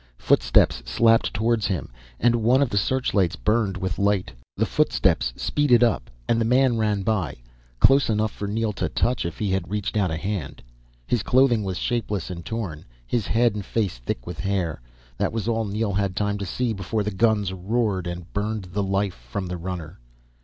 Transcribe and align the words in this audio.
Footsteps 0.17 0.81
slapped 0.83 1.31
towards 1.31 1.67
him 1.67 1.91
and 2.19 2.37
one 2.37 2.63
of 2.63 2.71
the 2.71 2.77
searchlights 2.79 3.35
burned 3.35 3.77
with 3.77 3.99
light. 3.99 4.31
The 4.57 4.65
footsteps 4.65 5.31
speeded 5.35 5.83
up 5.83 6.09
and 6.27 6.41
the 6.41 6.43
man 6.43 6.75
ran 6.77 7.03
by, 7.03 7.35
close 7.79 8.09
enough 8.09 8.31
for 8.31 8.47
Neel 8.47 8.73
to 8.73 8.89
touch 8.89 9.27
if 9.27 9.37
he 9.37 9.51
had 9.51 9.69
reached 9.69 9.95
out 9.95 10.09
a 10.09 10.17
hand. 10.17 10.63
His 11.05 11.21
clothing 11.21 11.63
was 11.63 11.77
shapeless 11.77 12.31
and 12.31 12.43
torn, 12.43 12.83
his 13.05 13.27
head 13.27 13.53
and 13.53 13.63
face 13.63 13.99
thick 13.99 14.25
with 14.25 14.39
hair. 14.39 14.81
That 15.19 15.31
was 15.31 15.47
all 15.47 15.65
Neel 15.65 15.93
had 15.93 16.15
time 16.15 16.39
to 16.39 16.47
see 16.47 16.73
before 16.73 17.03
the 17.03 17.11
guns 17.11 17.53
roared 17.53 18.07
and 18.07 18.33
burned 18.33 18.69
the 18.71 18.81
life 18.81 19.27
from 19.29 19.45
the 19.45 19.57
runner. 19.57 19.99